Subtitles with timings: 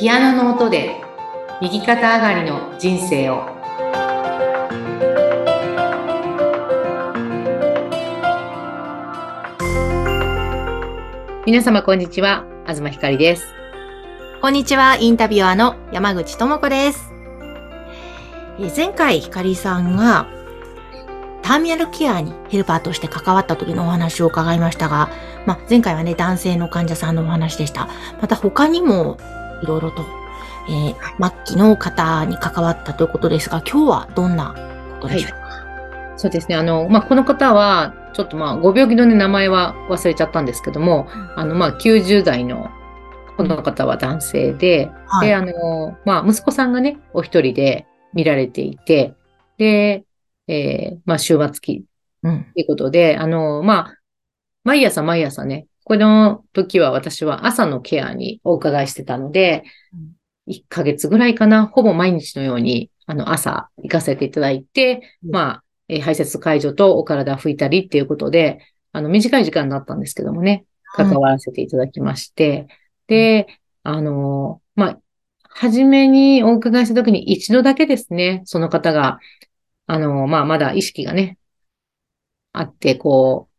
[0.00, 0.98] ピアノの音で
[1.60, 3.44] 右肩上がりの人生を
[11.44, 13.44] 皆様こんにちは東ひかりです
[14.40, 17.12] こんにちは、インタビュアーの山口智子です。
[18.58, 20.28] え前回、ひかりさんが、
[21.42, 25.10] ターミナルケアにヘルパーとして関わった時のお話を伺いましたが、
[25.44, 27.90] まあ、前回はね、男性の患者さんのお話でした。
[28.22, 29.18] また他にも、
[29.62, 30.04] いろいろと、
[30.68, 34.54] えー末期の方に関わったということですが、今日はどんな
[35.00, 36.56] ことでしょうか、そうですね。
[36.56, 42.70] あの、まあ、この方はちょっとまあご病気の、ね、名前は忘れちゃったんですけどもあのまあ90代の
[43.40, 45.28] この方は男性で、はい。
[45.28, 49.14] で、あの、まあ、息子さんがね、お一人で見られていて、
[49.56, 50.04] で、
[50.46, 51.84] えーまあ、終末期
[52.22, 52.44] うん。
[52.52, 53.94] ということで、あの、まあ、
[54.64, 60.14] 毎朝毎朝ね、この時は私は朝のケアにお伺いしてたのでうん、
[60.46, 65.30] 1ヶ月ぐらいかな、ほぼ毎日のように、あの、朝行かせていただいて、うん。
[65.30, 68.60] まあ、えー排泄介助とお体拭いたりっていうことで、
[68.92, 70.64] あの、短い時間だったんですけどもね、
[70.96, 72.66] 関わらせていただきまして、
[73.06, 73.46] で、
[73.82, 75.00] あの、まあ、
[75.42, 79.18] 初めにお伺いした時に一度だけですね、その方が、
[79.86, 81.38] あの、まあ、まだ意識がね、
[82.52, 83.49] あって、こう、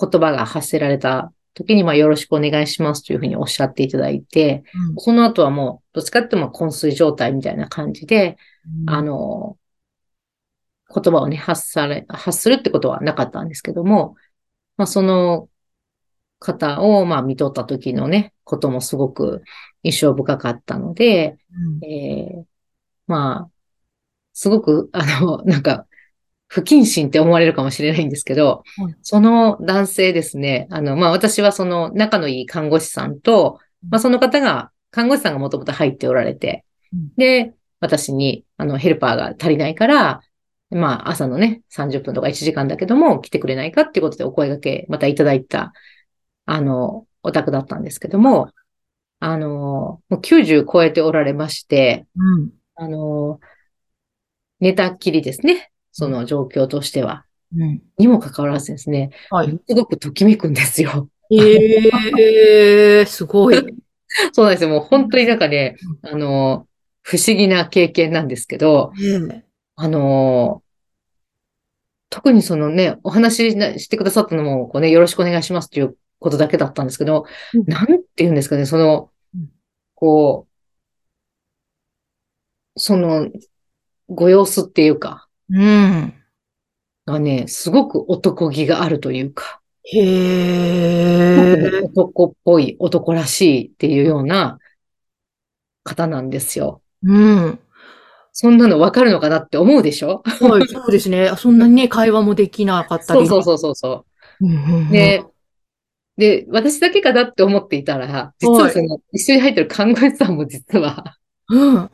[0.00, 4.62] 言葉が発せられた時に、まあ、よろしくお願いしますというふうにおっしゃっていただいて、
[4.98, 8.36] その後はもう、どっちかっていうと、まあ昏睡状態みたいな感じで、
[8.84, 8.90] うん。
[8.90, 9.58] あ、の、
[10.92, 14.16] 言葉をね、発され、発するってことはなかったんですけども、
[14.76, 15.48] まあ、その
[16.38, 19.42] 方を、まあ、見とった時のね、こともすごく
[19.82, 21.36] 印象深かったので、
[21.80, 21.84] うん。
[21.84, 22.44] えー
[23.06, 23.50] まあ、
[24.32, 25.86] すごく、あの、なんか、
[26.52, 40.20] 不謹慎って思われるかもしれないんですけど、はいその男性ですね、あの、まあ、私はその仲のいい看護師さんと、まあ、その方が、看護師さんがもともと入っておられてうん、で、私に、あの、ヘルパーが足りないから、
[40.70, 45.72] まあ、朝のね、30分とか1時間だけども、来てくれないかっていうことでお声掛け、またいただいた、
[46.46, 48.50] あの、お宅だったんですけども、
[49.20, 52.50] あの、もう90超えておられまして、うん。
[52.74, 53.40] あの、
[54.60, 55.70] 寝たっきりですね。
[56.00, 57.26] その状況としては。
[57.54, 57.82] うん。
[57.98, 59.60] にもかかわらずですね、はい。
[59.68, 61.10] すごくときめくんですよ。
[61.30, 63.56] えー、 すごい。
[64.32, 64.70] そうなんですよ。
[64.70, 66.66] もう本当になんかね、あの、
[67.02, 68.92] 不思議な経験なんですけど、
[69.30, 69.44] え
[69.76, 70.62] あの、
[72.08, 79.48] 特にそのね、お話しなしてくださったのも、こうね、よろしくお願いしますっていうことだけだったんですけど、うんなんて言うんですかね、そのうん、
[79.94, 80.50] こう、
[82.80, 83.28] その、
[84.08, 86.14] ご様子っていうか、うん。
[87.06, 89.60] がね、すごく男気があるというか、
[89.92, 91.84] へー。
[91.86, 94.58] 男っぽい、男らしいっていうような
[95.82, 96.82] 方なんですよ。
[97.02, 97.58] うん。
[98.32, 100.22] そんなのわかるのかなって思うでしょ？
[100.24, 101.32] はい、そうですね。
[101.36, 103.26] そんなにね、会話もできなかったり。
[103.26, 104.06] そうそうそうそうそ
[104.40, 104.46] う。
[104.46, 104.90] うんうんうん。
[104.90, 105.24] で、
[106.16, 111.16] で、私だけかなって思っていたら、実はその、一緒に入ってる看護師さんも実は、
[111.48, 111.90] うん。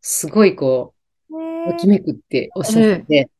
[0.00, 0.93] すごいこう、
[1.70, 3.30] ときめくっておっしゃってて、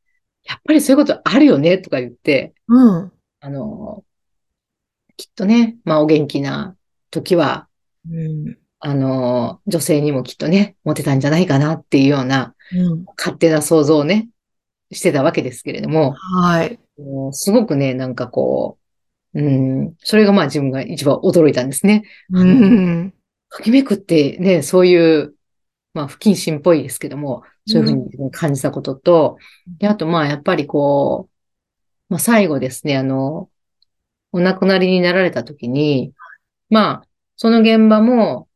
[0.44, 3.12] やっぱりそういうことあるよね、とか言って、うん。
[3.40, 4.04] あの、
[5.16, 6.76] きっとね、まあお元気な
[7.10, 7.68] 時は、
[8.10, 8.58] うん。
[8.80, 13.04] あの、女性にもきっとね、モテたんじゃないかなっていうようなうん。
[13.16, 14.28] 勝手な想像をね、
[14.92, 16.78] してたわけですけれども、はい。
[17.32, 18.78] すごくね、なんかこ
[19.34, 22.04] う、うん、それがまあ自分が一番驚いたんですね。
[22.30, 23.14] うん。
[23.50, 25.34] ときめくってね、そういう、
[25.92, 29.38] まあ不謹慎っぽいですけども、そういうふうに感じたことと、
[29.78, 33.50] で、あとまあやっぱりこう、まあ最後ですね、あの、
[34.32, 36.12] お亡くなりになられた時に、
[36.68, 38.48] まあ、その現場も、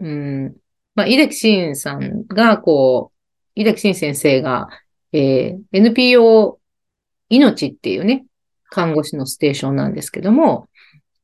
[0.00, 0.56] うん、
[0.96, 4.68] まあ、井崎慎さんが、こう、井崎慎先生が、
[5.12, 6.58] えー NPO
[7.28, 8.26] 命っていうね、
[8.70, 10.68] 看護師のステーションなんですけども、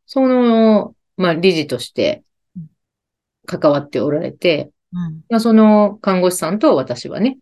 [0.06, 2.22] その、まあ、理事として
[3.44, 4.70] 関わっておられて、うん。
[5.28, 7.38] まあ、その看護師さんと私はね、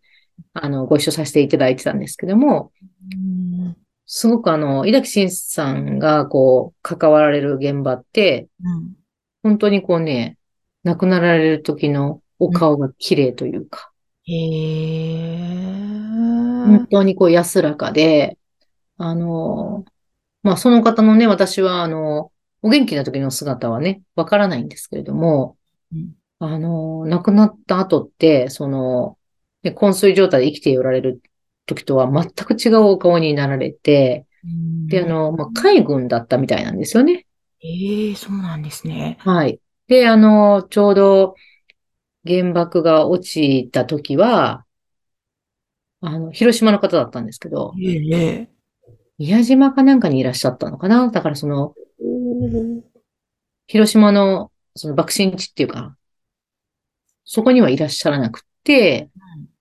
[0.52, 2.72] あの、ご一緒させていただいてたんですけども、
[3.12, 3.76] うん。
[4.06, 8.92] すごくあの、井崎慎さんがこう、関わられる現場って、うん。
[9.42, 10.38] 本当にこうね、
[10.82, 13.90] 亡くなられる時のお顔が綺麗というか、
[14.26, 15.74] へー。
[16.66, 18.38] 本当にこう安らかで、
[18.96, 19.84] あの、
[20.42, 22.32] まあその方のね、私はあの、
[22.62, 25.56] お元気な時の姿はね、わからないんですけれども、
[25.92, 29.18] うんあの、亡くなった後って、その、
[29.62, 31.22] ね昏睡状態で生きておられる
[31.66, 34.26] 時とは全く違うお顔になられて、
[34.88, 37.26] で、あの、まあ、海軍だったみたいなんですよね。
[37.62, 39.16] ええそうなんですね。
[39.20, 39.58] はい。
[39.88, 41.34] で、あの、ちょうど
[42.26, 44.64] 原爆が落ちた時は、
[46.02, 48.50] あの、広島の方だったんですけど、えええ
[49.16, 51.08] 宮島かなんかにいらっしゃったのかな？
[51.08, 51.74] だからその、
[53.66, 55.96] 広島のその爆心地っていうか、
[57.24, 59.10] そこにはいらっしゃらなくて、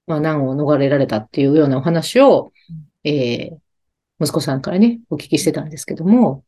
[0.07, 2.51] まあ難を逃れられたっていうようなお話を、
[3.03, 3.57] えー
[4.23, 6.43] 息子さんからね、お聞きしてたんですけども、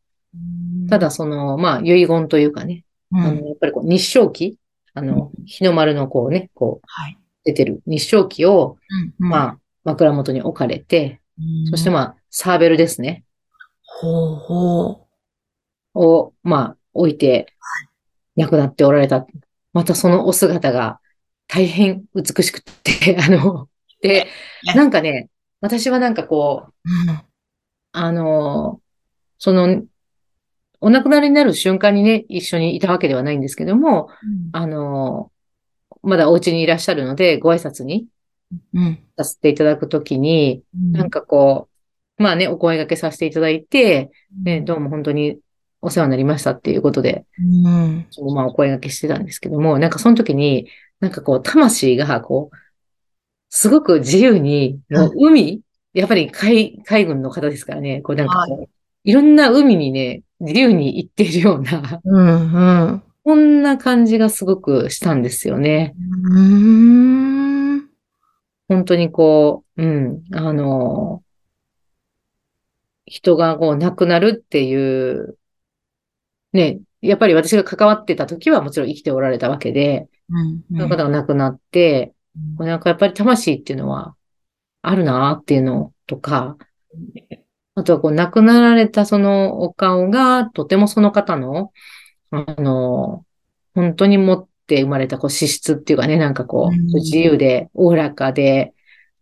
[0.89, 4.57] ただその、まあ遺言というかね、うん、あの、やっぱりこう日照旗、
[4.93, 7.17] あの、日の丸のこうね、こうはい。
[7.43, 8.77] 出てる日照旗を、
[9.19, 11.67] うん、まあ枕元に置かれて、うん。
[11.67, 13.23] そしてまあサーベルですね、
[13.83, 15.07] ほうほ
[15.93, 17.47] を、まあ置いて
[18.35, 19.25] 亡くなっておられた。
[19.73, 20.99] またそのお姿が
[21.47, 23.69] 大変美しくって、 あの、
[24.01, 24.27] で、
[24.75, 25.29] なんかね、
[25.61, 27.11] 私はなんかこう、う。
[27.11, 27.21] うん。
[27.91, 28.81] あの、
[29.37, 29.83] その、
[30.81, 34.09] お亡くなりになる瞬間にね、一緒にいたわけではないんですけども、
[34.51, 35.31] あの、
[36.03, 38.07] まだお家にいらっしゃるので、ご挨拶に
[38.73, 38.99] うん。
[39.17, 41.69] させていただくときに、なんか、かこ
[42.19, 44.11] う、まあね、お声掛けさせていただいて、
[44.43, 45.39] ね、どうも本当に
[45.81, 48.07] お世話になりましたっていうことで、うん。
[48.33, 50.67] まあお声掛けしてたんですけども、なんかその時に、
[51.05, 52.55] なんかこう、魂がこう、
[53.49, 55.61] すごく自由に、もう海、
[55.93, 58.69] やっぱり海、海軍の方ですからね、こうなんかこう、
[59.03, 62.53] いろんな海にね、自由に行っているような、うん。
[62.53, 63.03] うん。
[63.23, 65.93] こんな感じがすごくしたんですよね。
[66.33, 67.87] うん。
[68.67, 71.21] 本当にこう、うん、あの、
[73.05, 75.37] 人がこう亡くなるっていう、
[76.51, 80.63] ね、やっぱり私が関わってた時はもちろん生きておられたわけで、うん。
[80.71, 82.13] その方が亡くなって、
[82.57, 84.15] なんかやっぱり魂っていうのは
[84.81, 86.57] あるなっていうのとか、
[87.75, 91.71] あとはこう亡くなられたそのお顔がとてもその方の、
[92.31, 93.25] あの、
[93.73, 98.73] 本当に持って生まれたこう資質っていうかね、なんかこう、うん自由で、おおらかで、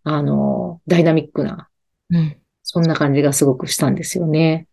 [0.04, 1.70] あの、ダイナミックな、
[2.10, 2.38] うん。
[2.62, 4.68] そんな感じがすごくしたんですよね。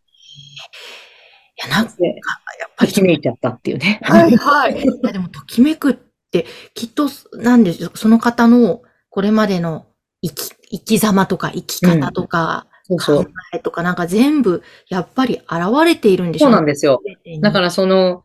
[1.67, 4.01] いや、なんか、で、やっぱりときめいちゃったっていうね。
[4.03, 4.73] はいはい。
[4.83, 5.97] いやでも、ときめくっ
[6.31, 9.87] て、きっと、なんでしょう、その方の、これまでの
[10.23, 13.33] 生き、生き様とか生き方とか、うそう。
[13.53, 17.03] えとか、なんか全部、やっぱり現れているんでしょそうなんですよ。
[17.41, 18.25] だからら、その、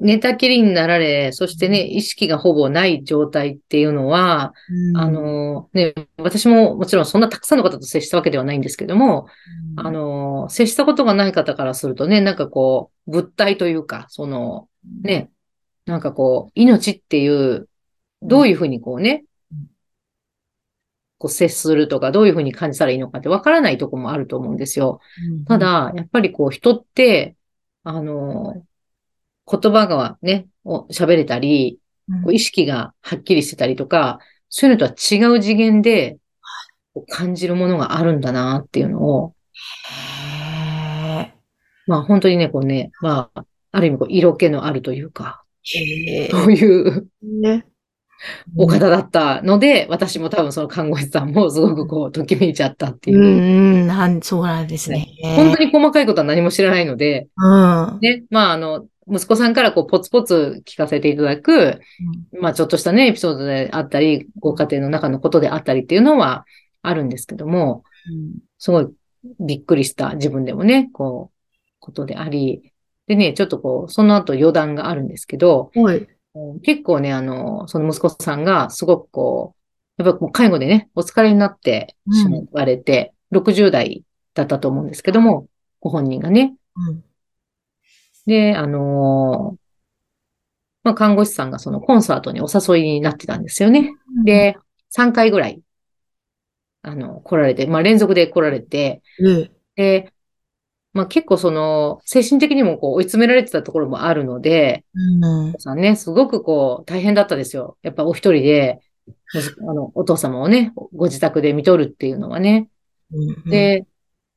[0.00, 4.96] 寝たきりになられ、そしてね、意識がほぼない状態っていうのは、うん。
[4.96, 9.26] あ、の、ね、私ももちろんそんなたくさんの方と接したわけではないんですけども、
[9.76, 14.68] あの、接したことがない方からするとね、なんかこう、物体というか、その、
[15.02, 15.30] ね、
[15.86, 17.68] なんかこう、命っていう、
[18.22, 19.66] どういうふうにこうねうん、
[21.18, 25.00] こう接するとか、どういうふうに感じたらいいのかってわからないとこもあると思うんですよ。
[25.30, 27.36] うん、ただ、やっぱりこう人って、
[27.84, 28.64] あの、
[29.48, 31.78] 言葉がね、を喋れたり、
[32.08, 36.18] うん、こう意識がはっきりしてたりとか、そういうのとは違う次元で
[37.08, 39.34] 感じるものがあるんだなっていうのを、
[39.90, 41.32] へ
[41.86, 47.66] まあ本当にね、こうね、まあ、ある意味こう色気のあるというか、そういうーね。
[48.56, 53.20] お方だったので、私も多分その看護師さんもすごくこう、ときめいちゃったっていうう。
[53.20, 55.08] ん、うん、なん、そうなんですね。
[55.22, 57.98] 本当に細かいことは何も知らないので、うん。
[58.00, 61.80] ね、まああの、息子さんからこう、ポツポツ聞かせていただく、
[62.40, 66.44] まあちょっとしたね、エピソードであったり、ご家庭の中のことであったりっていうのは
[66.82, 67.84] あるんですけども、
[68.58, 68.88] すごい
[69.40, 71.36] びっくりした自分でもね、こう、
[71.78, 72.72] ことであり、
[73.06, 75.70] でね、ちょっとこう、その後余談があるんですけど。
[76.62, 79.54] 結構ね、あの、その息子さんがすごくこ
[79.98, 85.46] う、やっぱもう介護でね、お疲れになってしまわれて、60代だったと思うんですけども、
[85.80, 86.54] ご本人がね。
[86.76, 87.04] うん。
[88.26, 89.56] で、あの
[90.86, 93.92] まあ、看護師さんがそのコンサートにお誘いになってたんですよね。
[94.24, 94.56] で、
[94.96, 95.60] 3回ぐらい、
[96.82, 100.12] あの、来られて、まあ、連続で来られて、うん、で、
[100.92, 105.54] まあ、結構その、精神的にもこう追い詰められてたところもあるので、うん。
[105.58, 107.76] さんね、すごくこう、大変だったですよ。
[107.82, 108.80] やっぱお一人で、
[109.68, 112.68] あの、お父様をね、ご自宅で見とるっていうのはね。
[113.12, 113.86] うん、で、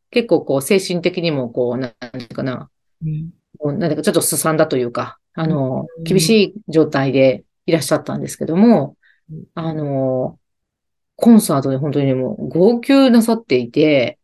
[0.09, 2.71] 結構こう、精神的にもこう、なんていうかな、
[3.05, 3.29] うん、
[3.65, 8.95] なんだかちょっとすさんだというか、あの、うん厳しい状態でいらっしゃったんですけども
[9.31, 10.39] うん、あの、
[11.15, 14.17] コンサートで本当にねもう号泣なさっていて、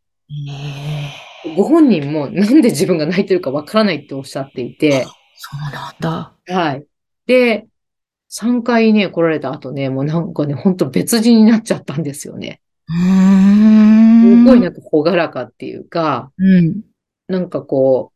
[1.56, 6.34] ご本人もなんで自分が泣いてるかわからないっておっしゃっていて、そうなんだ。
[6.48, 6.86] はい。
[7.28, 7.68] で、
[8.30, 12.62] 3回ね、来られた後ね、もうなんかね、ほんと別人になっちゃったんですよね。
[12.88, 14.44] うーん。
[14.44, 16.82] すごいなんか朗らかっていうか、うん。
[17.28, 18.15] なんかこう、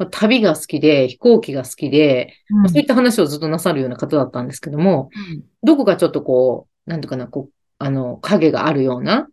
[0.00, 9.28] まあ旅が好きで、飛行機が好きで、うんまあそういった話をずっとなさるような方だったんですけども、うんどこかちょっとこう、なんとかな、こう、あの、影があるような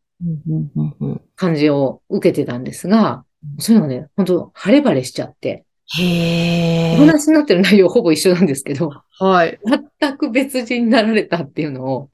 [1.37, 3.23] 感じを受けてたんですが、
[3.59, 5.63] そういうのがね、本当晴れ晴れしちゃって、
[5.99, 6.95] へえ。
[6.95, 9.57] お話になってる内容ほぼ一緒なんですけど、はい。
[9.99, 12.09] 全く別人になられたっていうのを、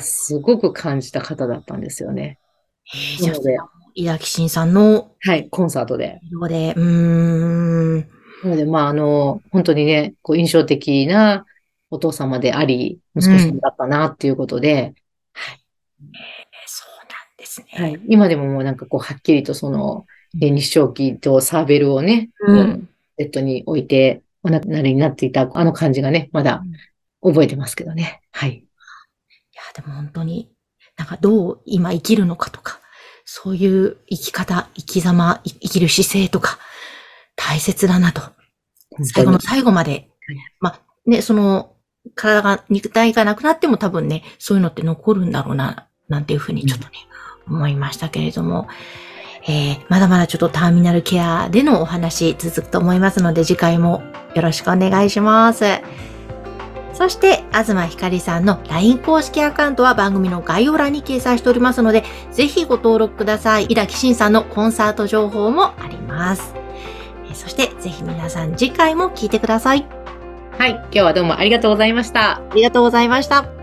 [0.00, 2.40] すごく感じた方だったんですよね。
[2.86, 6.20] へーじゃあなので、井崎慎さんのはい、コンサートで。
[6.30, 7.98] 色で、うーん。
[7.98, 8.06] な
[8.44, 11.46] ので、まあ、あの、本当にね、こう印象的な
[11.90, 14.94] お父様であり、息子さんだったなっていうことで、
[16.66, 17.66] そうなんですね。
[17.72, 20.06] はい、今でももうなんかこう、はっきりとその、
[20.42, 26.62] え日照機とサーベルをね、うんベッドに置いて、お亡くなりになっていた、あの感じがね、まだ
[27.22, 28.20] 覚えてますけどね。
[28.30, 28.50] はい。
[28.50, 28.62] い
[29.54, 30.50] や、でも本当に、
[30.96, 32.80] なんかどう今生きるのかとか、
[33.26, 36.58] そういう生き方、生き様、い生きる姿勢とか、
[37.34, 38.22] 大切だなと。
[39.02, 40.08] 最後の最後まで。
[40.60, 41.74] まあ、ね、その、
[42.14, 46.92] 体が、肉体がなくなっても多分ね、そういうのって残るんだろうな、なんていうふうにちょっとね、
[47.48, 48.68] 思いましたけれども、
[49.48, 54.02] えー、まだまだちょっとターミナルケアでのお話続くと思いますので、次回も
[54.36, 55.64] よろしくお願いします。
[56.96, 63.64] そして、東ひかりさんの LINE 公式アカウントは番組の概要欄に掲載しておりますので、ぜひご登録ください。
[63.66, 66.54] 井田慎さんのコンサート情報もあります。
[67.26, 69.86] えーそして、ぜひ皆さん次回も聞いてください。
[70.58, 70.70] はい。
[70.70, 72.36] 今日はどうもありがとうございました。
[72.36, 73.55] ありがとうございました。